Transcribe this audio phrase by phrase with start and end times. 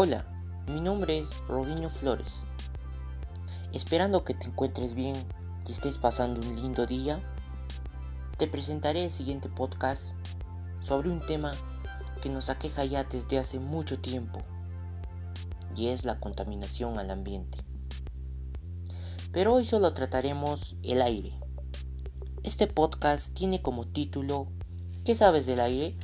[0.00, 0.24] Hola,
[0.68, 2.46] mi nombre es Robinho Flores.
[3.72, 5.16] Esperando que te encuentres bien,
[5.66, 7.20] que estés pasando un lindo día,
[8.36, 10.14] te presentaré el siguiente podcast
[10.78, 11.50] sobre un tema
[12.22, 14.38] que nos aqueja ya desde hace mucho tiempo
[15.74, 17.58] y es la contaminación al ambiente.
[19.32, 21.40] Pero hoy solo trataremos el aire.
[22.44, 24.46] Este podcast tiene como título
[25.04, 25.96] ¿Qué sabes del aire?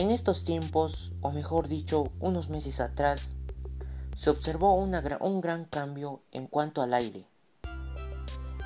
[0.00, 3.36] En estos tiempos, o mejor dicho, unos meses atrás,
[4.16, 7.26] se observó un gran cambio en cuanto al aire,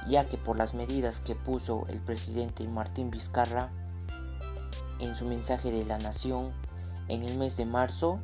[0.07, 3.73] ya que por las medidas que puso el presidente Martín Vizcarra
[5.01, 6.53] en su mensaje de la nación
[7.09, 8.21] en el mes de marzo,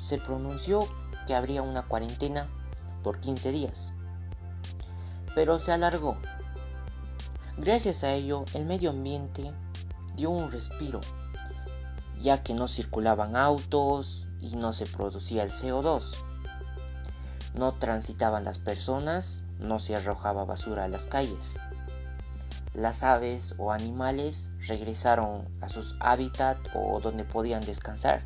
[0.00, 0.88] se pronunció
[1.26, 2.48] que habría una cuarentena
[3.02, 3.92] por 15 días,
[5.34, 6.16] pero se alargó.
[7.58, 9.52] Gracias a ello, el medio ambiente
[10.16, 11.02] dio un respiro
[12.22, 16.04] ya que no circulaban autos y no se producía el CO2.
[17.54, 21.58] No transitaban las personas, no se arrojaba basura a las calles.
[22.74, 28.22] Las aves o animales regresaron a sus hábitats o donde podían descansar,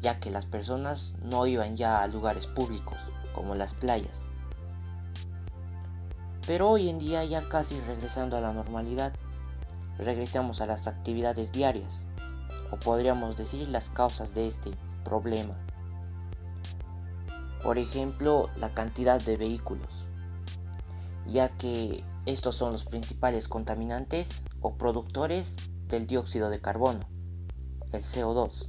[0.00, 2.98] ya que las personas no iban ya a lugares públicos
[3.34, 4.22] como las playas.
[6.46, 9.12] Pero hoy en día ya casi regresando a la normalidad,
[9.98, 12.06] regresamos a las actividades diarias
[12.76, 14.70] podríamos decir las causas de este
[15.04, 15.56] problema.
[17.62, 20.08] Por ejemplo, la cantidad de vehículos,
[21.26, 25.56] ya que estos son los principales contaminantes o productores
[25.88, 27.06] del dióxido de carbono,
[27.92, 28.68] el CO2.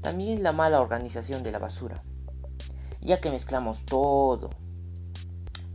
[0.00, 2.02] También la mala organización de la basura,
[3.00, 4.50] ya que mezclamos todo.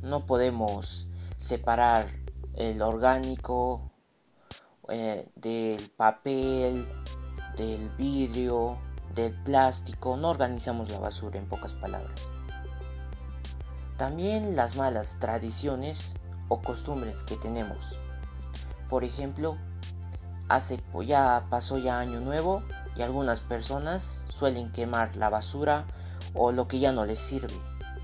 [0.01, 2.07] No podemos separar
[2.53, 3.91] el orgánico
[4.89, 6.87] eh, del papel,
[7.55, 8.77] del vidrio,
[9.15, 12.29] del plástico, no organizamos la basura en pocas palabras.
[13.97, 16.17] También las malas tradiciones
[16.49, 17.97] o costumbres que tenemos.
[18.89, 19.57] Por ejemplo,
[20.49, 22.63] hace ya pasó ya año nuevo
[22.95, 25.85] y algunas personas suelen quemar la basura
[26.33, 27.53] o lo que ya no les sirve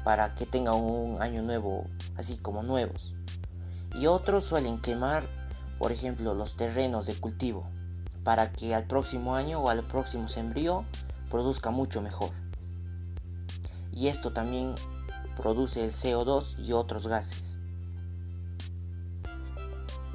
[0.03, 1.85] para que tengan un año nuevo
[2.17, 3.13] así como nuevos.
[3.95, 5.23] Y otros suelen quemar
[5.83, 7.69] por ejemplo los terrenos de cultivo,
[8.23, 10.85] para que al próximo año o al próximo sembrío
[11.29, 12.29] produzca mucho mejor.
[13.91, 14.75] Y esto también
[15.35, 17.57] produce el CO2 y otros gases.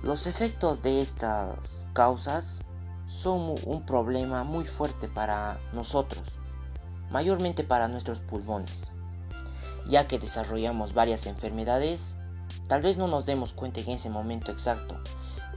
[0.03, 2.61] Los efectos de estas causas
[3.07, 6.33] son un problema muy fuerte para nosotros,
[7.11, 8.91] mayormente para nuestros pulmones,
[9.87, 12.17] ya que desarrollamos varias enfermedades,
[12.69, 14.99] tal vez no nos demos cuenta en ese momento exacto,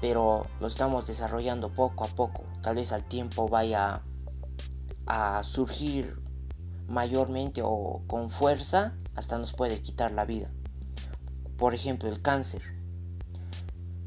[0.01, 2.43] pero lo estamos desarrollando poco a poco.
[2.61, 4.01] Tal vez al tiempo vaya
[5.05, 6.19] a surgir
[6.87, 10.51] mayormente o con fuerza hasta nos puede quitar la vida.
[11.57, 12.63] Por ejemplo, el cáncer.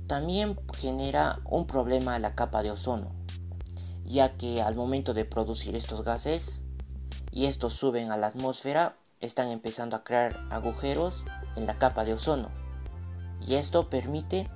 [0.09, 3.13] También genera un problema a la capa de ozono,
[4.05, 6.65] ya que al momento de producir estos gases
[7.31, 11.25] y estos suben a la atmósfera, están empezando a crear agujeros
[11.57, 12.51] en la capa de ozono.
[13.41, 14.51] Y esto permite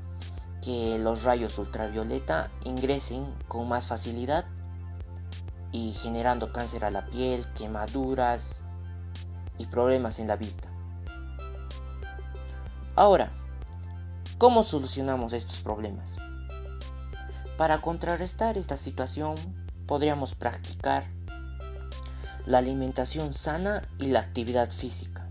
[0.62, 4.44] que los rayos ultravioleta ingresen con más facilidad
[5.72, 8.62] y generando cáncer a la piel, quemaduras
[9.58, 10.68] y problemas en la vista.
[12.96, 13.30] Ahora,
[14.38, 16.16] ¿cómo solucionamos estos problemas?
[17.56, 19.36] Para contrarrestar esta situación
[19.86, 21.04] podríamos practicar
[22.46, 25.28] la alimentación sana y la actividad física,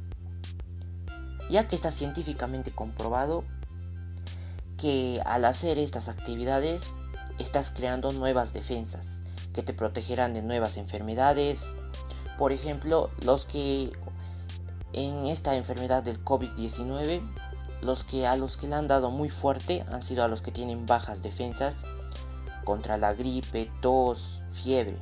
[1.50, 3.44] ya que está científicamente comprobado
[4.78, 6.96] que al hacer estas actividades
[7.40, 9.22] estás creando nuevas defensas
[9.54, 11.76] que te protegerán de nuevas enfermedades.
[12.38, 13.92] Por ejemplo, los que
[14.94, 17.22] en esta enfermedad del COVID-19,
[17.82, 20.52] los que a los que le han dado muy fuerte han sido a los que
[20.52, 21.86] tienen bajas defensas
[22.66, 24.98] contra la gripe, tos, fiebre.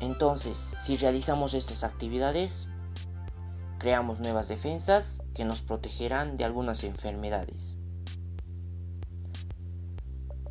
[0.00, 2.70] Entonces, si realizamos estas actividades,
[3.78, 7.76] creamos nuevas defensas que nos protegerán de algunas enfermedades.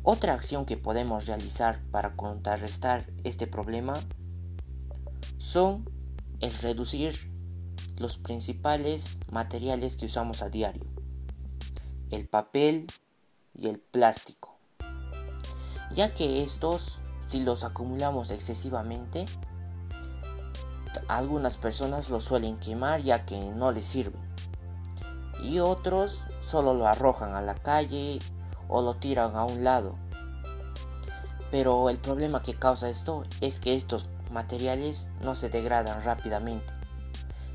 [0.04, 3.94] Otra acción que podemos realizar para contrarrestar este problema
[5.38, 5.88] son
[6.40, 7.30] el reducir
[7.98, 10.84] los principales materiales que usamos a diario,
[12.10, 12.88] el papel
[13.54, 14.56] y el plástico,
[15.94, 16.98] ya que estos,
[17.28, 19.24] si los acumulamos excesivamente,
[21.06, 24.18] algunas personas lo suelen quemar ya que no les sirve
[25.42, 28.18] y otros solo lo arrojan a la calle
[28.72, 29.96] o lo tiran a un lado.
[31.50, 36.72] Pero el problema que causa esto es que estos materiales no se degradan rápidamente.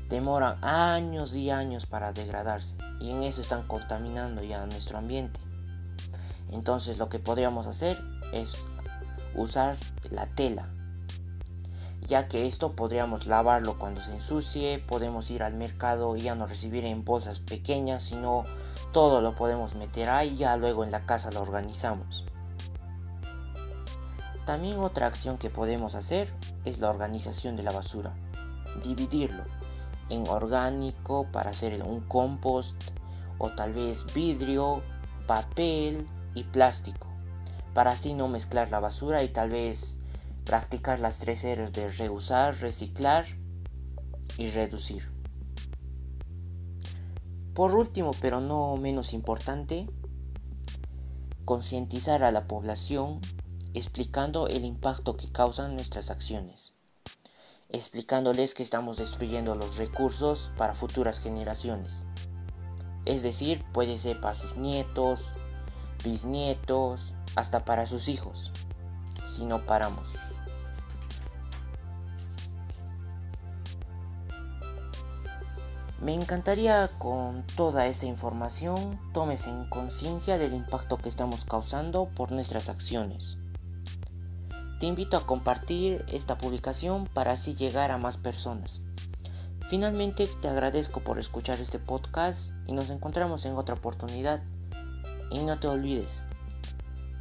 [0.08, 5.40] Demoran años y años para degradarse y en eso están contaminando ya nuestro ambiente.
[6.50, 8.00] Entonces lo que podríamos hacer
[8.32, 8.66] es
[9.34, 9.76] usar
[10.10, 10.68] la tela
[12.00, 16.46] ya que esto podríamos lavarlo cuando se ensucie, podemos ir al mercado y ya no
[16.46, 18.44] recibir en bolsas pequeñas, sino
[18.92, 22.24] todo lo podemos meter ahí y ya luego en la casa lo organizamos.
[24.46, 26.32] También otra acción que podemos hacer
[26.64, 28.14] es la organización de la basura.
[28.82, 29.44] Dividirlo
[30.08, 32.74] en orgánico para hacer un compost
[33.36, 34.82] o tal vez vidrio,
[35.26, 37.08] papel y plástico
[37.78, 40.00] para así no mezclar la basura y tal vez
[40.48, 43.26] practicar las tres eres de reusar, reciclar
[44.38, 45.12] y reducir.
[47.52, 49.86] Por último, pero no menos importante,
[51.44, 53.20] concientizar a la población
[53.74, 56.72] explicando el impacto que causan nuestras acciones,
[57.68, 62.06] explicándoles que estamos destruyendo los recursos para futuras generaciones.
[63.04, 65.28] Es decir, puede ser para sus nietos,
[66.02, 68.50] bisnietos, hasta para sus hijos,
[69.28, 70.08] si no paramos.
[76.00, 82.30] Me encantaría con toda esta información tomes en conciencia del impacto que estamos causando por
[82.30, 83.36] nuestras acciones.
[84.78, 88.80] Te invito a compartir esta publicación para así llegar a más personas.
[89.68, 94.40] Finalmente te agradezco por escuchar este podcast y nos encontramos en otra oportunidad.
[95.32, 96.22] Y no te olvides,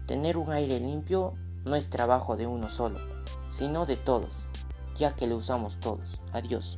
[0.06, 1.34] tener un aire limpio
[1.66, 3.00] no es trabajo de uno solo,
[3.50, 4.48] sino de todos,
[4.96, 6.22] ya que lo usamos todos.
[6.32, 6.78] Adiós.